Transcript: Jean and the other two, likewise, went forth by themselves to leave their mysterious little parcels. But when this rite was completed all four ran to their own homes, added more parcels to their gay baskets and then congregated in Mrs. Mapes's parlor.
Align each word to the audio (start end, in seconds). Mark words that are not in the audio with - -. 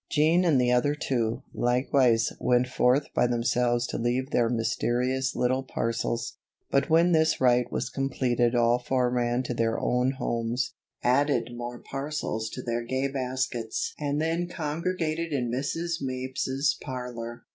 Jean 0.09 0.43
and 0.43 0.59
the 0.59 0.71
other 0.71 0.95
two, 0.95 1.43
likewise, 1.53 2.31
went 2.39 2.67
forth 2.67 3.13
by 3.13 3.27
themselves 3.27 3.85
to 3.85 3.99
leave 3.99 4.31
their 4.31 4.49
mysterious 4.49 5.35
little 5.35 5.61
parcels. 5.61 6.37
But 6.71 6.89
when 6.89 7.11
this 7.11 7.39
rite 7.39 7.71
was 7.71 7.91
completed 7.91 8.55
all 8.55 8.79
four 8.79 9.11
ran 9.11 9.43
to 9.43 9.53
their 9.53 9.79
own 9.79 10.13
homes, 10.13 10.73
added 11.03 11.51
more 11.55 11.77
parcels 11.77 12.49
to 12.53 12.63
their 12.63 12.83
gay 12.83 13.09
baskets 13.09 13.93
and 13.99 14.19
then 14.19 14.47
congregated 14.47 15.31
in 15.33 15.51
Mrs. 15.51 16.01
Mapes's 16.01 16.75
parlor. 16.81 17.43